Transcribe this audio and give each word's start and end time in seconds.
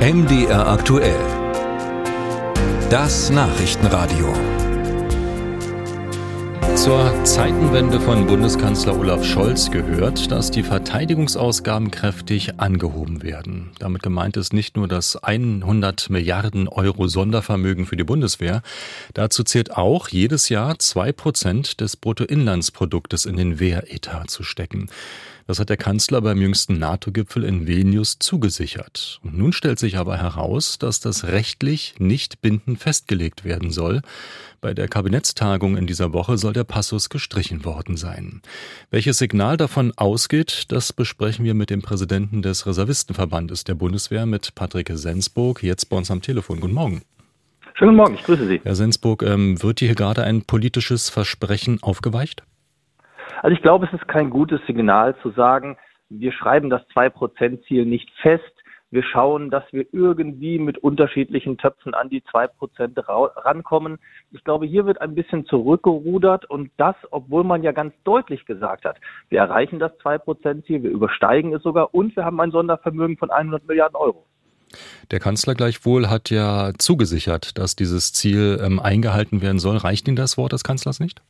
MDR 0.00 0.66
aktuell. 0.66 1.20
Das 2.88 3.28
Nachrichtenradio. 3.28 4.32
Zur 6.74 7.12
Zeitenwende 7.24 8.00
von 8.00 8.26
Bundeskanzler 8.26 8.98
Olaf 8.98 9.22
Scholz 9.22 9.70
gehört, 9.70 10.32
dass 10.32 10.50
die 10.50 10.62
Verteidigungsausgaben 10.90 11.92
kräftig 11.92 12.58
angehoben 12.58 13.22
werden. 13.22 13.70
Damit 13.78 14.02
gemeint 14.02 14.36
ist 14.36 14.52
nicht 14.52 14.76
nur 14.76 14.88
das 14.88 15.14
100 15.14 16.10
Milliarden 16.10 16.66
Euro 16.66 17.06
Sondervermögen 17.06 17.86
für 17.86 17.94
die 17.94 18.02
Bundeswehr. 18.02 18.62
Dazu 19.14 19.44
zählt 19.44 19.76
auch, 19.76 20.08
jedes 20.08 20.48
Jahr 20.48 20.80
zwei 20.80 21.12
Prozent 21.12 21.80
des 21.80 21.96
Bruttoinlandsproduktes 21.96 23.24
in 23.24 23.36
den 23.36 23.60
Wehretat 23.60 24.30
zu 24.30 24.42
stecken. 24.42 24.90
Das 25.50 25.58
hat 25.58 25.68
der 25.68 25.76
Kanzler 25.76 26.20
beim 26.20 26.40
jüngsten 26.40 26.78
NATO-Gipfel 26.78 27.42
in 27.42 27.66
Vilnius 27.66 28.20
zugesichert. 28.20 29.18
Und 29.24 29.36
nun 29.36 29.52
stellt 29.52 29.80
sich 29.80 29.96
aber 29.96 30.16
heraus, 30.16 30.78
dass 30.78 31.00
das 31.00 31.24
rechtlich 31.24 31.94
nicht 31.98 32.40
bindend 32.40 32.78
festgelegt 32.78 33.44
werden 33.44 33.72
soll. 33.72 34.02
Bei 34.60 34.74
der 34.74 34.86
Kabinettstagung 34.86 35.76
in 35.76 35.88
dieser 35.88 36.12
Woche 36.12 36.38
soll 36.38 36.52
der 36.52 36.62
Passus 36.62 37.08
gestrichen 37.08 37.64
worden 37.64 37.96
sein. 37.96 38.42
Welches 38.90 39.18
Signal 39.18 39.56
davon 39.56 39.92
ausgeht, 39.96 40.66
das 40.80 40.94
besprechen 40.94 41.44
wir 41.44 41.52
mit 41.52 41.68
dem 41.68 41.82
Präsidenten 41.82 42.40
des 42.40 42.66
Reservistenverbandes 42.66 43.64
der 43.64 43.74
Bundeswehr, 43.74 44.24
mit 44.24 44.54
Patrick 44.54 44.88
Sensburg, 44.88 45.62
jetzt 45.62 45.90
bei 45.90 45.96
uns 45.98 46.10
am 46.10 46.22
Telefon. 46.22 46.58
Guten 46.58 46.72
Morgen. 46.72 47.02
Schönen 47.74 47.96
Morgen, 47.96 48.14
ich 48.14 48.22
grüße 48.22 48.46
Sie. 48.46 48.62
Herr 48.64 48.74
Sensburg, 48.74 49.22
ähm, 49.22 49.62
wird 49.62 49.80
hier 49.80 49.94
gerade 49.94 50.24
ein 50.24 50.40
politisches 50.46 51.10
Versprechen 51.10 51.80
aufgeweicht? 51.82 52.44
Also 53.42 53.54
ich 53.54 53.60
glaube, 53.60 53.88
es 53.88 53.92
ist 53.92 54.08
kein 54.08 54.30
gutes 54.30 54.58
Signal 54.66 55.14
zu 55.20 55.28
sagen, 55.32 55.76
wir 56.08 56.32
schreiben 56.32 56.70
das 56.70 56.80
2-Prozent-Ziel 56.94 57.84
nicht 57.84 58.08
fest. 58.22 58.50
Wir 58.90 59.04
schauen, 59.04 59.50
dass 59.50 59.62
wir 59.72 59.86
irgendwie 59.92 60.58
mit 60.58 60.78
unterschiedlichen 60.78 61.58
Töpfen 61.58 61.94
an 61.94 62.08
die 62.08 62.24
2 62.24 62.48
Prozent 62.48 62.98
rankommen. 63.06 63.98
Ich 64.32 64.42
glaube, 64.42 64.66
hier 64.66 64.84
wird 64.84 65.00
ein 65.00 65.14
bisschen 65.14 65.46
zurückgerudert 65.46 66.44
und 66.50 66.72
das, 66.76 66.96
obwohl 67.12 67.44
man 67.44 67.62
ja 67.62 67.70
ganz 67.70 67.94
deutlich 68.02 68.46
gesagt 68.46 68.84
hat, 68.84 68.96
wir 69.28 69.38
erreichen 69.38 69.78
das 69.78 69.96
2 69.98 70.18
Prozent 70.18 70.66
Ziel, 70.66 70.82
wir 70.82 70.90
übersteigen 70.90 71.54
es 71.54 71.62
sogar 71.62 71.94
und 71.94 72.16
wir 72.16 72.24
haben 72.24 72.40
ein 72.40 72.50
Sondervermögen 72.50 73.16
von 73.16 73.30
100 73.30 73.66
Milliarden 73.68 73.96
Euro. 73.96 74.26
Der 75.10 75.20
Kanzler 75.20 75.54
gleichwohl 75.54 76.08
hat 76.08 76.30
ja 76.30 76.72
zugesichert, 76.78 77.58
dass 77.58 77.76
dieses 77.76 78.12
Ziel 78.12 78.60
ähm, 78.62 78.80
eingehalten 78.80 79.42
werden 79.42 79.58
soll. 79.58 79.76
Reicht 79.76 80.06
Ihnen 80.08 80.16
das 80.16 80.36
Wort 80.36 80.52
des 80.52 80.64
Kanzlers 80.64 81.00
nicht? 81.00 81.22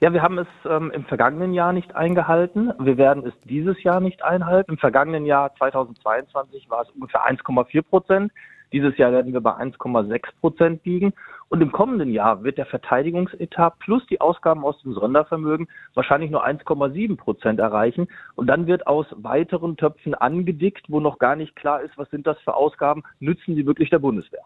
Ja, 0.00 0.12
wir 0.12 0.22
haben 0.22 0.38
es 0.38 0.46
ähm, 0.68 0.90
im 0.90 1.04
vergangenen 1.06 1.54
Jahr 1.54 1.72
nicht 1.72 1.94
eingehalten. 1.96 2.70
Wir 2.78 2.98
werden 2.98 3.26
es 3.26 3.32
dieses 3.44 3.82
Jahr 3.82 4.00
nicht 4.00 4.22
einhalten. 4.22 4.72
Im 4.72 4.78
vergangenen 4.78 5.24
Jahr 5.24 5.54
2022 5.56 6.68
war 6.68 6.82
es 6.82 6.90
ungefähr 6.90 7.26
1,4 7.26 7.82
Prozent. 7.82 8.32
Dieses 8.72 8.96
Jahr 8.98 9.12
werden 9.12 9.32
wir 9.32 9.40
bei 9.40 9.52
1,6 9.52 10.20
Prozent 10.40 10.84
liegen. 10.84 11.12
Und 11.48 11.60
im 11.60 11.70
kommenden 11.70 12.12
Jahr 12.12 12.42
wird 12.42 12.58
der 12.58 12.66
Verteidigungsetat 12.66 13.78
plus 13.78 14.04
die 14.10 14.20
Ausgaben 14.20 14.64
aus 14.64 14.80
dem 14.82 14.94
Sondervermögen 14.94 15.68
wahrscheinlich 15.94 16.30
nur 16.30 16.44
1,7 16.44 17.16
Prozent 17.16 17.60
erreichen. 17.60 18.08
Und 18.34 18.48
dann 18.48 18.66
wird 18.66 18.86
aus 18.88 19.06
weiteren 19.10 19.76
Töpfen 19.76 20.14
angedickt, 20.14 20.86
wo 20.88 20.98
noch 20.98 21.18
gar 21.18 21.36
nicht 21.36 21.54
klar 21.54 21.82
ist, 21.82 21.96
was 21.96 22.10
sind 22.10 22.26
das 22.26 22.36
für 22.40 22.54
Ausgaben, 22.54 23.04
nützen 23.20 23.54
sie 23.54 23.64
wirklich 23.64 23.90
der 23.90 24.00
Bundeswehr. 24.00 24.42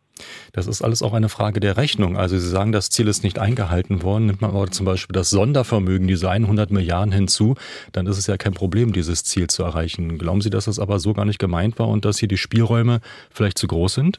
Das 0.53 0.67
ist 0.67 0.83
alles 0.83 1.03
auch 1.03 1.15
eine 1.15 1.29
Frage 1.29 1.61
der 1.61 1.77
Rechnung. 1.77 2.17
Also 2.17 2.37
Sie 2.37 2.49
sagen, 2.49 2.73
das 2.73 2.91
Ziel 2.91 3.09
ist 3.09 3.25
nicht 3.25 3.39
eingehalten 3.39 4.03
worden. 4.03 4.27
Nimmt 4.27 4.43
man 4.43 4.51
aber 4.51 4.67
zum 4.67 4.85
Beispiel 4.85 5.15
das 5.15 5.31
Sondervermögen, 5.31 6.07
diese 6.07 6.29
100 6.29 6.71
Milliarden 6.71 7.13
hinzu, 7.13 7.55
dann 7.93 8.07
ist 8.07 8.19
es 8.19 8.27
ja 8.27 8.37
kein 8.37 8.53
Problem, 8.53 8.93
dieses 8.93 9.25
Ziel 9.25 9.47
zu 9.47 9.63
erreichen. 9.63 10.19
Glauben 10.19 10.41
Sie, 10.41 10.51
dass 10.51 10.67
das 10.67 10.79
aber 10.79 10.99
so 10.99 11.15
gar 11.15 11.25
nicht 11.25 11.39
gemeint 11.39 11.79
war 11.79 11.89
und 11.89 12.05
dass 12.05 12.19
hier 12.19 12.29
die 12.29 12.37
Spielräume 12.37 13.01
vielleicht 13.31 13.59
zu 13.59 13.67
groß 13.67 13.95
sind? 13.95 14.10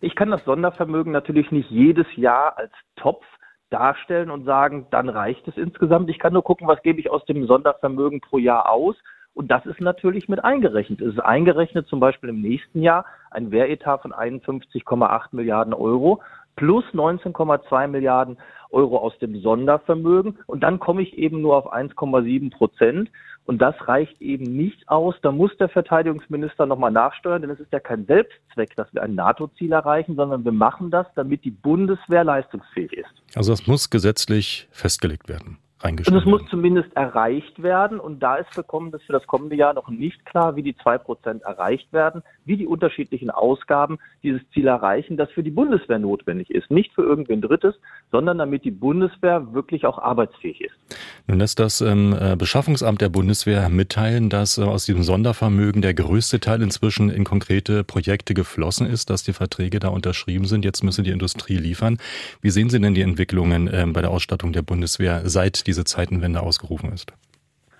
Ich 0.00 0.14
kann 0.14 0.30
das 0.30 0.44
Sondervermögen 0.44 1.12
natürlich 1.12 1.50
nicht 1.50 1.70
jedes 1.70 2.06
Jahr 2.16 2.56
als 2.56 2.72
Topf 2.96 3.24
darstellen 3.68 4.30
und 4.30 4.44
sagen, 4.44 4.86
dann 4.90 5.08
reicht 5.08 5.46
es 5.46 5.56
insgesamt. 5.56 6.10
Ich 6.10 6.18
kann 6.18 6.32
nur 6.32 6.42
gucken, 6.42 6.66
was 6.66 6.82
gebe 6.82 7.00
ich 7.00 7.10
aus 7.10 7.24
dem 7.26 7.46
Sondervermögen 7.46 8.20
pro 8.20 8.38
Jahr 8.38 8.68
aus. 8.70 8.96
Und 9.34 9.50
das 9.50 9.64
ist 9.66 9.80
natürlich 9.80 10.28
mit 10.28 10.42
eingerechnet. 10.42 11.00
Es 11.00 11.14
ist 11.14 11.20
eingerechnet 11.20 11.86
zum 11.86 12.00
Beispiel 12.00 12.30
im 12.30 12.40
nächsten 12.40 12.82
Jahr 12.82 13.04
ein 13.30 13.50
Wehretat 13.50 14.02
von 14.02 14.12
51,8 14.12 15.28
Milliarden 15.32 15.72
Euro 15.72 16.20
plus 16.60 16.84
19,2 16.92 17.88
Milliarden 17.88 18.36
Euro 18.70 18.98
aus 18.98 19.18
dem 19.18 19.40
Sondervermögen. 19.40 20.38
Und 20.46 20.60
dann 20.60 20.78
komme 20.78 21.00
ich 21.00 21.16
eben 21.16 21.40
nur 21.40 21.56
auf 21.56 21.72
1,7 21.72 22.50
Prozent. 22.50 23.10
Und 23.46 23.62
das 23.62 23.74
reicht 23.88 24.20
eben 24.20 24.44
nicht 24.44 24.86
aus. 24.90 25.14
Da 25.22 25.32
muss 25.32 25.56
der 25.56 25.70
Verteidigungsminister 25.70 26.66
nochmal 26.66 26.92
nachsteuern, 26.92 27.40
denn 27.40 27.50
es 27.50 27.60
ist 27.60 27.72
ja 27.72 27.80
kein 27.80 28.04
Selbstzweck, 28.04 28.76
dass 28.76 28.92
wir 28.92 29.02
ein 29.02 29.14
NATO-Ziel 29.14 29.72
erreichen, 29.72 30.16
sondern 30.16 30.44
wir 30.44 30.52
machen 30.52 30.90
das, 30.90 31.06
damit 31.14 31.44
die 31.44 31.50
Bundeswehr 31.50 32.24
leistungsfähig 32.24 32.92
ist. 32.92 33.10
Also 33.34 33.52
das 33.52 33.66
muss 33.66 33.88
gesetzlich 33.88 34.68
festgelegt 34.70 35.30
werden 35.30 35.58
reingeschrieben 35.80 36.18
Und 36.18 36.26
es 36.26 36.30
muss 36.30 36.50
zumindest 36.50 36.94
erreicht 36.96 37.62
werden. 37.62 38.00
Und 38.00 38.22
da 38.22 38.36
ist 38.36 38.52
für, 38.54 38.64
das 38.90 39.02
für 39.02 39.12
das 39.12 39.26
kommende 39.26 39.56
Jahr 39.56 39.74
noch 39.74 39.88
nicht 39.88 40.24
klar, 40.26 40.56
wie 40.56 40.62
die 40.62 40.76
zwei 40.76 40.98
Prozent 40.98 41.42
erreicht 41.42 41.92
werden, 41.92 42.22
wie 42.44 42.56
die 42.56 42.66
unterschiedlichen 42.66 43.30
Ausgaben 43.30 43.98
dieses 44.22 44.42
Ziel 44.52 44.66
erreichen, 44.66 45.16
das 45.16 45.30
für 45.30 45.42
die 45.42 45.50
Bundeswehr 45.50 45.98
notwendig 45.98 46.50
ist. 46.50 46.70
Nicht 46.70 46.92
für 46.94 47.02
irgendwen 47.02 47.40
Drittes, 47.40 47.74
sondern 48.10 48.38
damit 48.38 48.64
die 48.64 48.70
Bundeswehr 48.70 49.52
wirklich 49.52 49.86
auch 49.86 49.98
arbeitsfähig 49.98 50.60
ist. 50.60 50.74
Nun 51.26 51.38
lässt 51.38 51.58
das 51.58 51.80
ähm, 51.80 52.16
äh, 52.18 52.36
Beschaffungsamt 52.36 53.00
der 53.00 53.08
Bundeswehr 53.08 53.68
mitteilen, 53.68 54.28
dass 54.28 54.58
äh, 54.58 54.62
aus 54.62 54.84
diesem 54.84 55.02
Sondervermögen 55.02 55.82
der 55.82 55.94
größte 55.94 56.40
Teil 56.40 56.62
inzwischen 56.62 57.10
in 57.10 57.24
konkrete 57.24 57.84
Projekte 57.84 58.34
geflossen 58.34 58.86
ist, 58.86 59.10
dass 59.10 59.22
die 59.22 59.32
Verträge 59.32 59.78
da 59.78 59.88
unterschrieben 59.88 60.46
sind. 60.46 60.64
Jetzt 60.64 60.82
müsse 60.82 61.02
die 61.02 61.10
Industrie 61.10 61.56
liefern. 61.56 61.98
Wie 62.42 62.50
sehen 62.50 62.68
Sie 62.68 62.80
denn 62.80 62.94
die 62.94 63.02
Entwicklungen 63.02 63.68
äh, 63.68 63.86
bei 63.88 64.00
der 64.00 64.10
Ausstattung 64.10 64.52
der 64.52 64.62
Bundeswehr 64.62 65.22
seit 65.28 65.66
diese 65.70 65.84
Zeitenwende 65.84 66.42
ausgerufen 66.42 66.92
ist? 66.92 67.12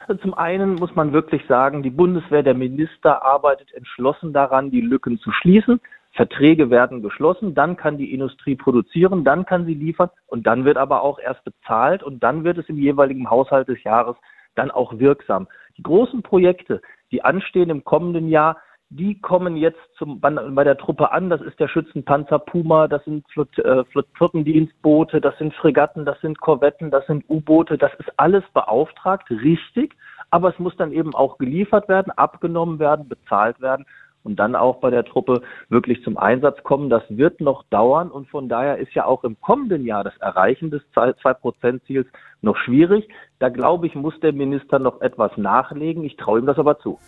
Also 0.06 0.22
zum 0.22 0.34
einen 0.34 0.76
muss 0.76 0.94
man 0.94 1.12
wirklich 1.12 1.42
sagen, 1.48 1.82
die 1.82 1.90
Bundeswehr, 1.90 2.44
der 2.44 2.54
Minister 2.54 3.24
arbeitet 3.24 3.72
entschlossen 3.74 4.32
daran, 4.32 4.70
die 4.70 4.80
Lücken 4.80 5.18
zu 5.18 5.32
schließen. 5.32 5.80
Verträge 6.12 6.70
werden 6.70 7.02
geschlossen, 7.02 7.54
dann 7.54 7.76
kann 7.76 7.98
die 7.98 8.12
Industrie 8.12 8.56
produzieren, 8.56 9.24
dann 9.24 9.44
kann 9.44 9.66
sie 9.66 9.74
liefern 9.74 10.10
und 10.26 10.46
dann 10.46 10.64
wird 10.64 10.76
aber 10.76 11.02
auch 11.02 11.18
erst 11.18 11.44
bezahlt 11.44 12.02
und 12.02 12.22
dann 12.22 12.44
wird 12.44 12.58
es 12.58 12.68
im 12.68 12.78
jeweiligen 12.78 13.28
Haushalt 13.30 13.68
des 13.68 13.82
Jahres 13.84 14.16
dann 14.54 14.70
auch 14.70 14.98
wirksam. 14.98 15.46
Die 15.76 15.82
großen 15.82 16.22
Projekte, 16.22 16.80
die 17.12 17.22
anstehen 17.22 17.70
im 17.70 17.84
kommenden 17.84 18.28
Jahr, 18.28 18.56
die 18.90 19.20
kommen 19.20 19.56
jetzt 19.56 19.78
zum, 19.96 20.20
bei 20.20 20.64
der 20.64 20.76
Truppe 20.76 21.12
an. 21.12 21.30
Das 21.30 21.40
ist 21.40 21.58
der 21.60 21.68
Schützenpanzer 21.68 22.40
Puma, 22.40 22.88
das 22.88 23.04
sind 23.04 23.24
Flott, 23.32 23.56
äh, 23.60 23.84
Flottendienstboote, 24.14 25.20
das 25.20 25.38
sind 25.38 25.54
Fregatten, 25.54 26.04
das 26.04 26.20
sind 26.20 26.40
Korvetten, 26.40 26.90
das 26.90 27.06
sind 27.06 27.24
U-Boote. 27.28 27.78
Das 27.78 27.92
ist 27.98 28.10
alles 28.16 28.42
beauftragt, 28.52 29.30
richtig. 29.30 29.94
Aber 30.30 30.48
es 30.50 30.58
muss 30.58 30.76
dann 30.76 30.92
eben 30.92 31.14
auch 31.14 31.38
geliefert 31.38 31.88
werden, 31.88 32.10
abgenommen 32.10 32.80
werden, 32.80 33.08
bezahlt 33.08 33.60
werden 33.60 33.86
und 34.24 34.36
dann 34.36 34.56
auch 34.56 34.80
bei 34.80 34.90
der 34.90 35.04
Truppe 35.04 35.42
wirklich 35.68 36.02
zum 36.02 36.18
Einsatz 36.18 36.62
kommen. 36.64 36.90
Das 36.90 37.02
wird 37.08 37.40
noch 37.40 37.62
dauern 37.70 38.10
und 38.10 38.28
von 38.28 38.48
daher 38.48 38.78
ist 38.78 38.92
ja 38.94 39.04
auch 39.04 39.22
im 39.22 39.40
kommenden 39.40 39.86
Jahr 39.86 40.02
das 40.02 40.16
Erreichen 40.18 40.70
des 40.70 40.82
2-Prozent-Ziels 40.94 42.08
noch 42.42 42.56
schwierig. 42.56 43.08
Da 43.38 43.50
glaube 43.50 43.86
ich, 43.86 43.94
muss 43.94 44.18
der 44.20 44.32
Minister 44.32 44.80
noch 44.80 45.00
etwas 45.00 45.36
nachlegen. 45.36 46.04
Ich 46.04 46.16
traue 46.16 46.40
ihm 46.40 46.46
das 46.46 46.58
aber 46.58 46.78
zu. 46.80 46.98